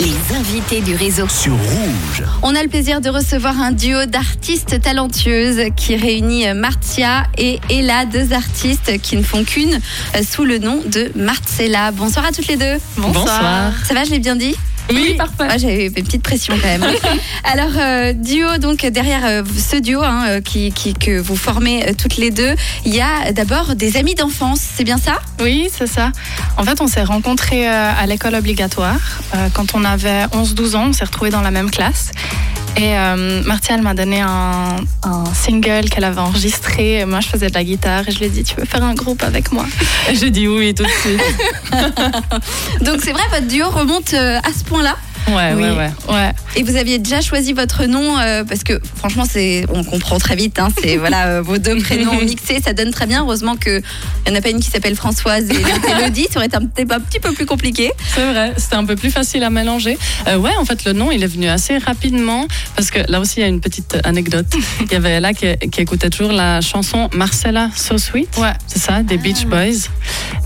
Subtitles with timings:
[0.00, 1.26] Les invités du réseau.
[1.26, 2.22] sur Rouge.
[2.42, 8.04] On a le plaisir de recevoir un duo d'artistes talentueuses qui réunit Martia et Ella,
[8.04, 9.80] deux artistes qui ne font qu'une
[10.14, 11.92] euh, sous le nom de Marcella.
[11.92, 12.76] Bonsoir à toutes les deux.
[12.98, 13.72] Bonsoir.
[13.86, 14.54] Ça va, je l'ai bien dit?
[14.90, 15.44] Oui, parfait.
[15.48, 16.84] Ouais, J'avais une petite pression quand même.
[17.44, 21.88] Alors, euh, duo, donc derrière euh, ce duo hein, euh, qui, qui- que vous formez
[21.88, 22.54] euh, toutes les deux,
[22.84, 25.18] il y a d'abord des amis d'enfance, c'est bien ça?
[25.40, 26.12] Oui, c'est ça.
[26.56, 29.00] En fait, on s'est rencontrés à l'école obligatoire.
[29.54, 32.10] Quand on avait 11-12 ans, on s'est retrouvés dans la même classe.
[32.76, 37.00] Et euh, Martial m'a donné un, un single qu'elle avait enregistré.
[37.00, 38.84] Et Moi, je faisais de la guitare et je lui ai dit Tu veux faire
[38.84, 39.64] un groupe avec moi?
[40.12, 41.20] J'ai dit oui tout de suite.
[42.82, 44.96] Donc c'est vrai, votre duo remonte euh, à ce point-là
[45.28, 45.62] Ouais, Oui.
[45.64, 45.90] ouais, ouais.
[46.08, 46.32] ouais.
[46.56, 50.36] Et vous aviez déjà choisi votre nom euh, parce que franchement, c'est on comprend très
[50.36, 50.58] vite.
[50.58, 53.22] Hein, c'est voilà euh, vos deux prénoms mixés, ça donne très bien.
[53.22, 53.80] Heureusement que
[54.26, 56.26] il n'y en a pas une qui s'appelle Françoise et l'autre Élodie.
[56.30, 57.92] Ça aurait été un, petit- un petit peu plus compliqué.
[58.14, 59.98] C'est vrai, c'était un peu plus facile à mélanger.
[60.28, 62.46] Euh, ouais, en fait, le nom, il est venu assez rapidement
[62.76, 64.46] parce que là aussi, il y a une petite anecdote.
[64.82, 68.36] Il y avait là qui, qui écoutait toujours la chanson Marcella So Sweet.
[68.38, 68.52] Ouais.
[68.66, 69.88] C'est ça, des Beach Boys.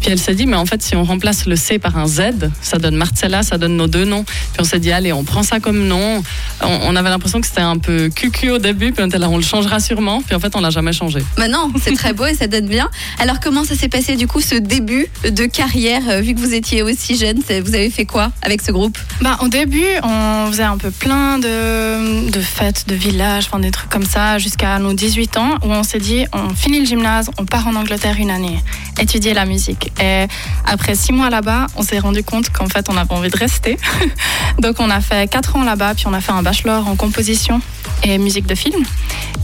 [0.00, 2.50] Puis elle s'est dit, mais en fait, si on remplace le C par un Z,
[2.60, 4.24] ça donne Marcella, ça donne nos deux noms.
[4.24, 6.22] Puis on s'est dit, allez, on prend ça comme nom.
[6.62, 9.28] On, on avait l'impression que c'était un peu cucu au début, puis on était là,
[9.28, 10.22] on le changera sûrement.
[10.22, 11.20] Puis en fait, on l'a jamais changé.
[11.36, 12.88] Maintenant, c'est très beau et ça donne bien.
[13.18, 16.54] Alors comment ça s'est passé du coup ce début de carrière euh, vu que vous
[16.54, 18.98] étiez aussi jeune Vous avez fait quoi avec ce groupe?
[19.20, 23.70] Bah, au début, on faisait un peu plein de, de fêtes, de villages, enfin, des
[23.70, 27.30] trucs comme ça, jusqu'à nos 18 ans, où on s'est dit, on finit le gymnase,
[27.38, 28.58] on part en Angleterre une année,
[29.00, 29.67] étudier la musique.
[30.00, 30.26] Et
[30.66, 33.76] après six mois là-bas, on s'est rendu compte qu'en fait, on avait envie de rester.
[34.58, 37.60] Donc, on a fait quatre ans là-bas, puis on a fait un bachelor en composition
[38.02, 38.82] et musique de film.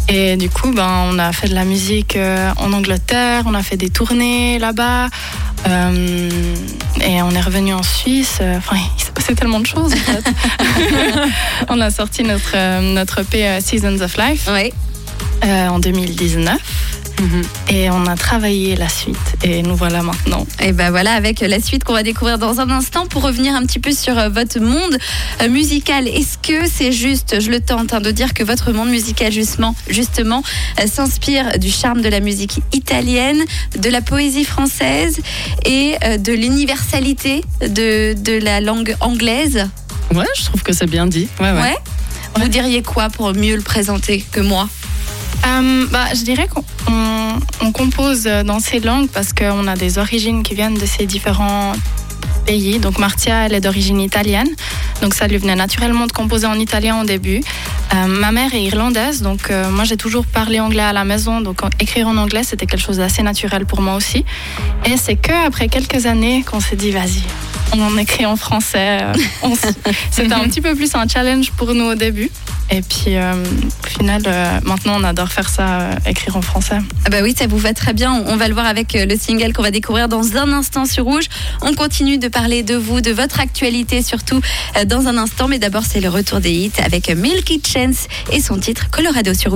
[0.08, 3.62] Et du coup, ben, on a fait de la musique euh, en Angleterre, on a
[3.62, 5.08] fait des tournées là-bas.
[5.66, 6.28] euh,
[7.00, 8.38] et on est revenu en Suisse.
[8.40, 9.92] euh, Enfin, il s'est passé tellement de choses.
[9.94, 10.24] En fait.
[11.70, 14.46] on a sorti notre, notre EP Seasons of Life
[15.44, 16.58] euh, en 2019.
[17.68, 19.36] Et on a travaillé la suite.
[19.42, 20.46] Et nous voilà maintenant.
[20.60, 23.64] Et ben voilà, avec la suite qu'on va découvrir dans un instant pour revenir un
[23.64, 24.96] petit peu sur euh, votre monde
[25.42, 26.06] euh, musical.
[26.08, 29.74] Est-ce que c'est juste, je le tente, hein, de dire que votre monde musical justement,
[29.88, 30.42] justement
[30.80, 33.42] euh, s'inspire du charme de la musique italienne,
[33.78, 35.18] de la poésie française
[35.64, 39.68] et euh, de l'universalité de, de la langue anglaise?
[40.14, 41.28] Ouais, je trouve que c'est bien dit.
[41.40, 41.60] Ouais, ouais.
[41.60, 41.76] Ouais?
[42.36, 44.68] Vous diriez quoi pour mieux le présenter que moi?
[45.46, 50.42] Euh, bah, je dirais qu'on on- compose dans ces langues parce qu'on a des origines
[50.42, 51.72] qui viennent de ces différents
[52.46, 52.78] pays.
[52.78, 54.48] Donc Martia, elle est d'origine italienne.
[55.02, 57.40] Donc ça lui venait naturellement de composer en italien au début.
[57.94, 61.40] Euh, ma mère est irlandaise, donc euh, moi j'ai toujours parlé anglais à la maison.
[61.40, 64.24] Donc écrire en anglais, c'était quelque chose d'assez naturel pour moi aussi.
[64.84, 67.22] Et c'est que après quelques années qu'on s'est dit, vas-y,
[67.74, 69.00] on en écrit en français.
[69.02, 69.12] Euh,
[70.10, 72.30] C'était un petit peu plus un challenge pour nous au début.
[72.70, 76.78] Et puis euh, au final, euh, maintenant on adore faire ça, euh, écrire en français.
[77.04, 78.24] Ah bah oui, ça vous va très bien.
[78.26, 81.26] On va le voir avec le single qu'on va découvrir dans un instant sur Rouge.
[81.62, 84.40] On continue de parler de vous, de votre actualité surtout
[84.86, 85.48] dans un instant.
[85.48, 89.50] Mais d'abord, c'est le retour des hits avec Milky Chance et son titre Colorado sur
[89.50, 89.52] Rouge.